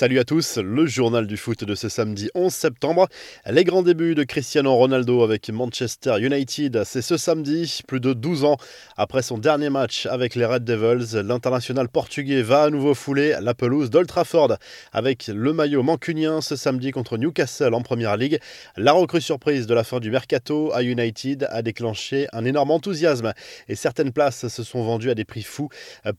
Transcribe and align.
Salut 0.00 0.18
à 0.18 0.24
tous, 0.24 0.56
le 0.56 0.86
journal 0.86 1.26
du 1.26 1.36
foot 1.36 1.62
de 1.62 1.74
ce 1.74 1.90
samedi 1.90 2.30
11 2.34 2.50
septembre. 2.50 3.06
Les 3.44 3.64
grands 3.64 3.82
débuts 3.82 4.14
de 4.14 4.24
Cristiano 4.24 4.74
Ronaldo 4.74 5.22
avec 5.22 5.50
Manchester 5.50 6.14
United, 6.18 6.84
c'est 6.86 7.02
ce 7.02 7.18
samedi, 7.18 7.82
plus 7.86 8.00
de 8.00 8.14
12 8.14 8.44
ans 8.44 8.56
après 8.96 9.20
son 9.20 9.36
dernier 9.36 9.68
match 9.68 10.06
avec 10.06 10.36
les 10.36 10.46
Red 10.46 10.64
Devils. 10.64 11.18
L'international 11.22 11.90
portugais 11.90 12.40
va 12.40 12.62
à 12.62 12.70
nouveau 12.70 12.94
fouler 12.94 13.36
la 13.42 13.52
pelouse 13.52 13.90
d'Old 13.90 14.08
Trafford 14.08 14.56
avec 14.94 15.26
le 15.26 15.52
maillot 15.52 15.82
mancunien 15.82 16.40
ce 16.40 16.56
samedi 16.56 16.92
contre 16.92 17.18
Newcastle 17.18 17.74
en 17.74 17.82
Première 17.82 18.16
Ligue. 18.16 18.40
La 18.78 18.92
recrue 18.92 19.20
surprise 19.20 19.66
de 19.66 19.74
la 19.74 19.84
fin 19.84 20.00
du 20.00 20.10
mercato 20.10 20.72
à 20.72 20.82
United 20.82 21.46
a 21.50 21.60
déclenché 21.60 22.26
un 22.32 22.46
énorme 22.46 22.70
enthousiasme 22.70 23.34
et 23.68 23.74
certaines 23.74 24.12
places 24.12 24.48
se 24.48 24.62
sont 24.62 24.82
vendues 24.82 25.10
à 25.10 25.14
des 25.14 25.26
prix 25.26 25.42
fous 25.42 25.68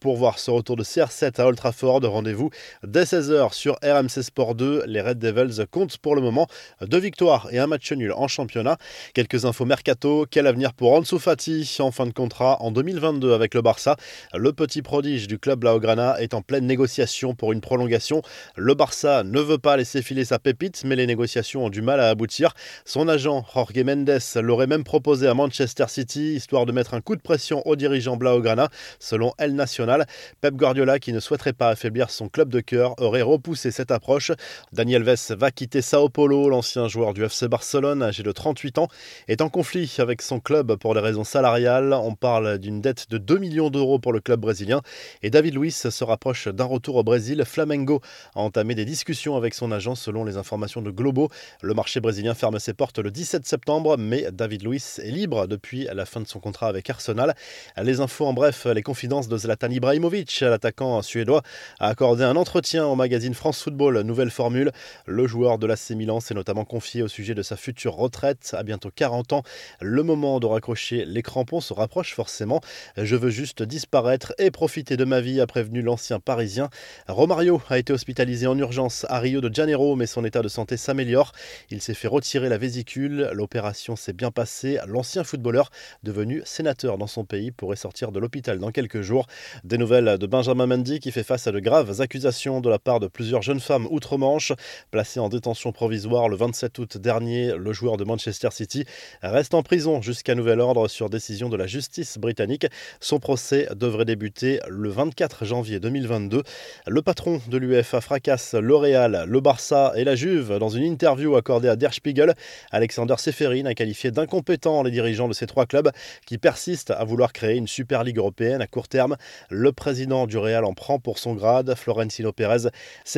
pour 0.00 0.18
voir 0.18 0.38
ce 0.38 0.50
retour 0.50 0.76
de 0.76 0.84
CR7 0.84 1.40
à 1.40 1.46
Old 1.46 1.56
Trafford. 1.56 2.02
Rendez-vous 2.02 2.50
dès 2.86 3.04
16h 3.04 3.54
sur 3.54 3.69
RMC 3.82 4.22
Sport 4.22 4.54
2. 4.54 4.84
Les 4.86 5.00
Red 5.00 5.18
Devils 5.18 5.66
comptent 5.70 5.98
pour 5.98 6.14
le 6.14 6.22
moment 6.22 6.46
deux 6.80 6.98
victoires 6.98 7.48
et 7.50 7.58
un 7.58 7.66
match 7.66 7.92
nul 7.92 8.12
en 8.12 8.28
championnat. 8.28 8.76
Quelques 9.14 9.44
infos 9.44 9.64
mercato. 9.64 10.26
Quel 10.30 10.46
avenir 10.46 10.72
pour 10.72 10.92
Ansu 10.92 11.18
Fati 11.18 11.76
en 11.80 11.90
fin 11.90 12.06
de 12.06 12.12
contrat 12.12 12.62
en 12.62 12.70
2022 12.70 13.32
avec 13.32 13.54
le 13.54 13.62
Barça? 13.62 13.96
Le 14.34 14.52
petit 14.52 14.82
prodige 14.82 15.28
du 15.28 15.38
club 15.38 15.60
Blaugrana 15.60 16.20
est 16.20 16.34
en 16.34 16.42
pleine 16.42 16.66
négociation 16.66 17.34
pour 17.34 17.52
une 17.52 17.60
prolongation. 17.60 18.22
Le 18.56 18.74
Barça 18.74 19.22
ne 19.24 19.40
veut 19.40 19.58
pas 19.58 19.76
laisser 19.76 20.02
filer 20.02 20.24
sa 20.24 20.38
pépite, 20.38 20.82
mais 20.84 20.96
les 20.96 21.06
négociations 21.06 21.66
ont 21.66 21.70
du 21.70 21.82
mal 21.82 22.00
à 22.00 22.08
aboutir. 22.08 22.54
Son 22.84 23.08
agent, 23.08 23.44
Jorge 23.52 23.84
Mendes, 23.84 24.18
l'aurait 24.36 24.66
même 24.66 24.84
proposé 24.84 25.26
à 25.26 25.34
Manchester 25.34 25.84
City, 25.88 26.34
histoire 26.34 26.64
de 26.64 26.72
mettre 26.72 26.94
un 26.94 27.00
coup 27.00 27.16
de 27.16 27.20
pression 27.20 27.62
aux 27.66 27.76
dirigeants 27.76 28.16
Blaugrana. 28.16 28.68
Selon 28.98 29.32
El 29.38 29.54
Nacional, 29.54 30.06
Pep 30.40 30.54
Guardiola, 30.54 30.98
qui 30.98 31.12
ne 31.12 31.20
souhaiterait 31.20 31.52
pas 31.52 31.68
affaiblir 31.68 32.10
son 32.10 32.28
club 32.28 32.48
de 32.48 32.60
cœur, 32.60 32.94
aurait 32.98 33.20
repoussé 33.20 33.59
pousser 33.60 33.70
cette 33.72 33.90
approche. 33.90 34.32
Daniel 34.72 35.02
Vess 35.02 35.32
va 35.32 35.50
quitter 35.50 35.82
Sao 35.82 36.08
Paulo. 36.08 36.48
L'ancien 36.48 36.88
joueur 36.88 37.12
du 37.12 37.22
FC 37.22 37.46
Barcelone, 37.46 38.02
âgé 38.02 38.22
de 38.22 38.32
38 38.32 38.78
ans, 38.78 38.88
est 39.28 39.42
en 39.42 39.50
conflit 39.50 39.96
avec 39.98 40.22
son 40.22 40.40
club 40.40 40.76
pour 40.76 40.94
des 40.94 41.00
raisons 41.00 41.24
salariales. 41.24 41.92
On 41.92 42.14
parle 42.14 42.58
d'une 42.58 42.80
dette 42.80 43.10
de 43.10 43.18
2 43.18 43.36
millions 43.36 43.68
d'euros 43.68 43.98
pour 43.98 44.14
le 44.14 44.20
club 44.20 44.40
brésilien. 44.40 44.80
Et 45.22 45.28
David 45.28 45.56
Luiz 45.56 45.90
se 45.90 46.04
rapproche 46.04 46.48
d'un 46.48 46.64
retour 46.64 46.96
au 46.96 47.02
Brésil. 47.02 47.42
Flamengo 47.44 48.00
a 48.34 48.40
entamé 48.40 48.74
des 48.74 48.86
discussions 48.86 49.36
avec 49.36 49.52
son 49.52 49.72
agent 49.72 49.94
selon 49.94 50.24
les 50.24 50.38
informations 50.38 50.80
de 50.80 50.90
Globo. 50.90 51.28
Le 51.60 51.74
marché 51.74 52.00
brésilien 52.00 52.32
ferme 52.32 52.58
ses 52.58 52.72
portes 52.72 52.98
le 52.98 53.10
17 53.10 53.46
septembre, 53.46 53.98
mais 53.98 54.28
David 54.32 54.64
Luiz 54.64 55.00
est 55.04 55.10
libre 55.10 55.46
depuis 55.46 55.86
la 55.92 56.06
fin 56.06 56.22
de 56.22 56.26
son 56.26 56.40
contrat 56.40 56.68
avec 56.68 56.88
Arsenal. 56.88 57.34
Les 57.76 58.00
infos 58.00 58.24
en 58.24 58.32
bref, 58.32 58.64
les 58.64 58.82
confidences 58.82 59.28
de 59.28 59.36
Zlatan 59.36 59.70
Ibrahimovic, 59.70 60.40
l'attaquant 60.40 61.02
suédois, 61.02 61.42
a 61.78 61.88
accordé 61.88 62.24
un 62.24 62.36
entretien 62.36 62.86
au 62.86 62.94
magazine 62.94 63.34
Football, 63.58 64.00
nouvelle 64.02 64.30
formule. 64.30 64.72
Le 65.06 65.26
joueur 65.26 65.58
de 65.58 65.66
l'AC 65.66 65.90
Milan 65.90 66.20
s'est 66.20 66.34
notamment 66.34 66.64
confié 66.64 67.02
au 67.02 67.08
sujet 67.08 67.34
de 67.34 67.42
sa 67.42 67.56
future 67.56 67.94
retraite 67.94 68.54
à 68.56 68.62
bientôt 68.62 68.90
40 68.94 69.32
ans. 69.32 69.42
Le 69.80 70.02
moment 70.02 70.40
de 70.40 70.46
raccrocher 70.46 71.04
les 71.04 71.22
crampons 71.22 71.60
se 71.60 71.72
rapproche 71.72 72.14
forcément. 72.14 72.60
Je 72.96 73.16
veux 73.16 73.30
juste 73.30 73.62
disparaître 73.62 74.32
et 74.38 74.50
profiter 74.50 74.96
de 74.96 75.04
ma 75.04 75.20
vie, 75.20 75.40
a 75.40 75.46
prévenu 75.46 75.82
l'ancien 75.82 76.20
parisien. 76.20 76.70
Romario 77.08 77.60
a 77.68 77.78
été 77.78 77.92
hospitalisé 77.92 78.46
en 78.46 78.56
urgence 78.58 79.06
à 79.08 79.18
Rio 79.18 79.40
de 79.40 79.54
Janeiro, 79.54 79.96
mais 79.96 80.06
son 80.06 80.24
état 80.24 80.42
de 80.42 80.48
santé 80.48 80.76
s'améliore. 80.76 81.32
Il 81.70 81.80
s'est 81.80 81.94
fait 81.94 82.08
retirer 82.08 82.48
la 82.48 82.58
vésicule. 82.58 83.30
L'opération 83.32 83.96
s'est 83.96 84.12
bien 84.12 84.30
passée. 84.30 84.78
L'ancien 84.86 85.24
footballeur, 85.24 85.70
devenu 86.02 86.42
sénateur 86.44 86.98
dans 86.98 87.06
son 87.06 87.24
pays, 87.24 87.50
pourrait 87.50 87.76
sortir 87.76 88.12
de 88.12 88.18
l'hôpital 88.18 88.58
dans 88.58 88.70
quelques 88.70 89.00
jours. 89.00 89.26
Des 89.64 89.78
nouvelles 89.78 90.18
de 90.18 90.26
Benjamin 90.26 90.66
Mendy 90.66 91.00
qui 91.00 91.12
fait 91.12 91.22
face 91.22 91.46
à 91.46 91.52
de 91.52 91.60
graves 91.60 92.00
accusations 92.00 92.60
de 92.60 92.68
la 92.68 92.78
part 92.78 93.00
de 93.00 93.06
plusieurs 93.06 93.39
plusieurs 93.40 93.54
jeunes 93.54 93.60
femmes 93.60 93.88
outre-Manche. 93.90 94.52
Placé 94.90 95.20
en 95.20 95.28
détention 95.28 95.72
provisoire 95.72 96.28
le 96.28 96.36
27 96.36 96.78
août 96.78 96.98
dernier, 96.98 97.52
le 97.56 97.72
joueur 97.72 97.96
de 97.96 98.04
Manchester 98.04 98.48
City 98.50 98.84
reste 99.22 99.54
en 99.54 99.62
prison 99.62 100.02
jusqu'à 100.02 100.34
nouvel 100.34 100.60
ordre 100.60 100.88
sur 100.88 101.08
décision 101.08 101.48
de 101.48 101.56
la 101.56 101.66
justice 101.66 102.18
britannique. 102.18 102.66
Son 103.00 103.18
procès 103.18 103.68
devrait 103.74 104.04
débuter 104.04 104.60
le 104.68 104.90
24 104.90 105.44
janvier 105.44 105.80
2022. 105.80 106.42
Le 106.86 107.02
patron 107.02 107.40
de 107.48 107.56
l'UEFA 107.56 108.00
fracasse 108.00 108.54
L'Oréal, 108.54 109.24
le 109.26 109.40
Barça 109.40 109.92
et 109.96 110.04
la 110.04 110.16
Juve. 110.16 110.58
Dans 110.58 110.68
une 110.68 110.84
interview 110.84 111.36
accordée 111.36 111.68
à 111.68 111.76
Der 111.76 111.94
Spiegel, 111.94 112.34
Alexander 112.70 113.14
Seferin 113.16 113.64
a 113.66 113.74
qualifié 113.74 114.10
d'incompétents 114.10 114.82
les 114.82 114.90
dirigeants 114.90 115.28
de 115.28 115.34
ces 115.34 115.46
trois 115.46 115.66
clubs 115.66 115.90
qui 116.26 116.36
persistent 116.36 116.90
à 116.90 117.04
vouloir 117.04 117.32
créer 117.32 117.56
une 117.56 117.68
Super 117.68 118.04
Ligue 118.04 118.18
européenne 118.18 118.60
à 118.60 118.66
court 118.66 118.88
terme. 118.88 119.16
Le 119.48 119.72
président 119.72 120.26
du 120.26 120.36
Real 120.36 120.64
en 120.64 120.74
prend 120.74 120.98
pour 120.98 121.18
son 121.18 121.34
grade. 121.34 121.74
Florentino 121.74 122.32
Pérez 122.32 122.68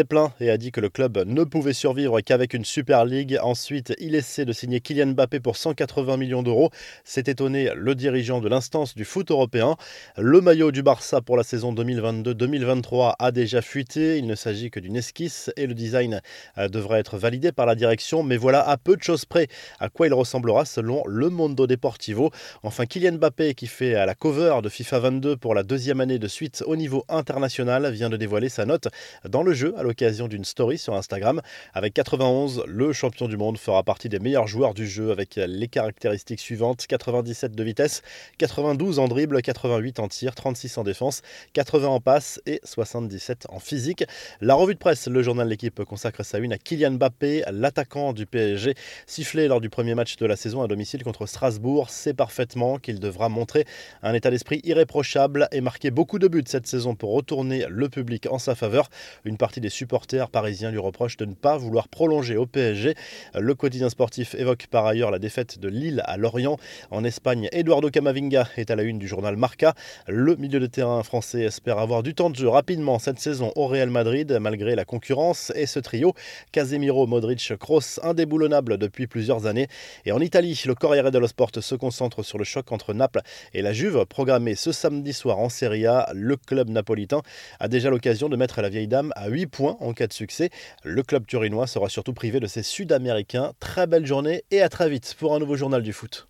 s'est 0.02 0.44
et 0.44 0.50
a 0.50 0.56
dit 0.56 0.72
que 0.72 0.80
le 0.80 0.88
club 0.88 1.22
ne 1.26 1.44
pouvait 1.44 1.72
survivre 1.72 2.20
qu'avec 2.20 2.54
une 2.54 2.64
Super 2.64 3.04
League. 3.04 3.38
Ensuite, 3.42 3.94
il 3.98 4.14
essaie 4.14 4.44
de 4.44 4.52
signer 4.52 4.80
Kylian 4.80 5.08
Mbappé 5.08 5.40
pour 5.40 5.56
180 5.56 6.16
millions 6.16 6.42
d'euros. 6.42 6.70
C'est 7.04 7.28
étonné 7.28 7.70
le 7.74 7.94
dirigeant 7.94 8.40
de 8.40 8.48
l'instance 8.48 8.94
du 8.94 9.04
foot 9.04 9.30
européen. 9.30 9.76
Le 10.16 10.40
maillot 10.40 10.72
du 10.72 10.82
Barça 10.82 11.20
pour 11.20 11.36
la 11.36 11.44
saison 11.44 11.72
2022-2023 11.74 13.14
a 13.18 13.30
déjà 13.32 13.62
fuité. 13.62 14.18
Il 14.18 14.26
ne 14.26 14.34
s'agit 14.34 14.70
que 14.70 14.80
d'une 14.80 14.96
esquisse 14.96 15.50
et 15.56 15.66
le 15.66 15.74
design 15.74 16.20
euh, 16.58 16.68
devrait 16.68 17.00
être 17.00 17.16
validé 17.16 17.52
par 17.52 17.66
la 17.66 17.74
direction. 17.74 18.22
Mais 18.22 18.36
voilà 18.36 18.68
à 18.68 18.76
peu 18.76 18.96
de 18.96 19.02
choses 19.02 19.24
près 19.24 19.48
à 19.78 19.88
quoi 19.88 20.06
il 20.06 20.14
ressemblera 20.14 20.64
selon 20.64 21.02
le 21.06 21.28
Mondo 21.28 21.66
Deportivo. 21.66 22.30
Enfin, 22.62 22.86
Kylian 22.86 23.12
Mbappé 23.12 23.54
qui 23.54 23.66
fait 23.66 23.94
à 23.94 24.06
la 24.06 24.14
cover 24.14 24.56
de 24.62 24.68
FIFA 24.68 24.98
22 24.98 25.36
pour 25.36 25.54
la 25.54 25.62
deuxième 25.62 26.00
année 26.00 26.18
de 26.18 26.28
suite 26.28 26.64
au 26.66 26.76
niveau 26.76 27.04
international 27.08 27.90
vient 27.92 28.10
de 28.10 28.16
dévoiler 28.16 28.48
sa 28.48 28.64
note 28.64 28.88
dans 29.28 29.42
le 29.42 29.52
jeu 29.52 29.74
à 29.76 29.82
l'occasion 29.82 29.91
d'une 29.92 30.44
story 30.44 30.78
sur 30.78 30.94
Instagram. 30.94 31.42
Avec 31.74 31.94
91, 31.94 32.64
le 32.66 32.92
champion 32.92 33.28
du 33.28 33.36
monde 33.36 33.58
fera 33.58 33.82
partie 33.82 34.08
des 34.08 34.18
meilleurs 34.18 34.46
joueurs 34.46 34.74
du 34.74 34.86
jeu 34.86 35.10
avec 35.10 35.36
les 35.36 35.68
caractéristiques 35.68 36.40
suivantes 36.40 36.86
97 36.86 37.54
de 37.54 37.62
vitesse, 37.62 38.02
92 38.38 38.98
en 38.98 39.08
dribble, 39.08 39.42
88 39.42 40.00
en 40.00 40.08
tir, 40.08 40.34
36 40.34 40.78
en 40.78 40.84
défense, 40.84 41.22
80 41.52 41.88
en 41.88 42.00
passe 42.00 42.40
et 42.46 42.60
77 42.64 43.46
en 43.50 43.58
physique. 43.58 44.04
La 44.40 44.54
revue 44.54 44.74
de 44.74 44.78
presse, 44.78 45.06
le 45.08 45.22
journal 45.22 45.46
de 45.46 45.50
l'équipe 45.50 45.84
consacre 45.84 46.24
sa 46.24 46.38
une 46.38 46.52
à 46.52 46.58
Kylian 46.58 46.92
Mbappé, 46.92 47.44
l'attaquant 47.52 48.12
du 48.12 48.26
PSG, 48.26 48.74
sifflé 49.06 49.46
lors 49.46 49.60
du 49.60 49.68
premier 49.68 49.94
match 49.94 50.16
de 50.16 50.26
la 50.26 50.36
saison 50.36 50.62
à 50.62 50.68
domicile 50.68 51.04
contre 51.04 51.26
Strasbourg. 51.26 51.90
C'est 51.90 52.14
parfaitement 52.14 52.78
qu'il 52.78 52.98
devra 52.98 53.28
montrer 53.28 53.66
un 54.02 54.14
état 54.14 54.30
d'esprit 54.30 54.60
irréprochable 54.64 55.48
et 55.52 55.60
marquer 55.60 55.90
beaucoup 55.90 56.18
de 56.18 56.28
buts 56.28 56.42
cette 56.46 56.66
saison 56.66 56.94
pour 56.94 57.12
retourner 57.12 57.66
le 57.68 57.88
public 57.88 58.26
en 58.30 58.38
sa 58.38 58.54
faveur. 58.54 58.88
Une 59.24 59.36
partie 59.36 59.60
des 59.60 59.70
supporters 59.82 60.30
parisiens 60.30 60.70
lui 60.70 60.78
reprochent 60.78 61.16
de 61.16 61.24
ne 61.24 61.34
pas 61.34 61.56
vouloir 61.56 61.88
prolonger 61.88 62.36
au 62.36 62.46
PSG. 62.46 62.94
Le 63.34 63.54
quotidien 63.56 63.88
sportif 63.88 64.36
évoque 64.36 64.68
par 64.70 64.86
ailleurs 64.86 65.10
la 65.10 65.18
défaite 65.18 65.58
de 65.58 65.66
Lille 65.66 66.02
à 66.04 66.16
Lorient. 66.16 66.56
En 66.92 67.02
Espagne, 67.02 67.48
Eduardo 67.50 67.90
Camavinga 67.90 68.46
est 68.56 68.70
à 68.70 68.76
la 68.76 68.84
une 68.84 69.00
du 69.00 69.08
journal 69.08 69.36
Marca. 69.36 69.74
Le 70.06 70.36
milieu 70.36 70.60
de 70.60 70.66
terrain 70.66 71.02
français 71.02 71.40
espère 71.40 71.78
avoir 71.78 72.04
du 72.04 72.14
temps 72.14 72.30
de 72.30 72.36
jeu 72.36 72.46
rapidement 72.46 73.00
cette 73.00 73.18
saison 73.18 73.50
au 73.56 73.66
Real 73.66 73.90
Madrid 73.90 74.38
malgré 74.40 74.76
la 74.76 74.84
concurrence 74.84 75.50
et 75.56 75.66
ce 75.66 75.80
trio 75.80 76.14
Casemiro, 76.52 77.08
Modric, 77.08 77.54
Kroos 77.58 77.98
indéboulonnable 78.04 78.78
depuis 78.78 79.08
plusieurs 79.08 79.46
années. 79.46 79.66
Et 80.04 80.12
en 80.12 80.20
Italie, 80.20 80.62
le 80.64 80.76
Corriere 80.76 81.10
dello 81.10 81.26
Sport 81.26 81.50
se 81.60 81.74
concentre 81.74 82.22
sur 82.22 82.38
le 82.38 82.44
choc 82.44 82.70
entre 82.70 82.94
Naples 82.94 83.22
et 83.52 83.62
la 83.62 83.72
Juve 83.72 84.06
programmé 84.06 84.54
ce 84.54 84.70
samedi 84.70 85.12
soir 85.12 85.40
en 85.40 85.48
Serie 85.48 85.86
A. 85.86 86.08
Le 86.14 86.36
club 86.36 86.70
napolitain 86.70 87.22
a 87.58 87.66
déjà 87.66 87.90
l'occasion 87.90 88.28
de 88.28 88.36
mettre 88.36 88.62
la 88.62 88.68
vieille 88.68 88.86
dame 88.86 89.12
à 89.16 89.26
8 89.26 89.46
en 89.80 89.92
cas 89.92 90.06
de 90.06 90.12
succès. 90.12 90.50
Le 90.84 91.02
club 91.02 91.26
turinois 91.26 91.66
sera 91.66 91.88
surtout 91.88 92.14
privé 92.14 92.40
de 92.40 92.46
ses 92.46 92.62
Sud-Américains. 92.62 93.52
Très 93.60 93.86
belle 93.86 94.06
journée 94.06 94.44
et 94.50 94.62
à 94.62 94.68
très 94.68 94.88
vite 94.88 95.14
pour 95.18 95.34
un 95.34 95.38
nouveau 95.38 95.56
journal 95.56 95.82
du 95.82 95.92
foot. 95.92 96.28